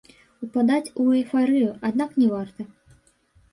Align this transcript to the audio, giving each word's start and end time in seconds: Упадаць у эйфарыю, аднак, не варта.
Упадаць 0.45 0.93
у 1.03 1.05
эйфарыю, 1.19 1.69
аднак, 1.91 2.19
не 2.25 2.33
варта. 2.35 2.61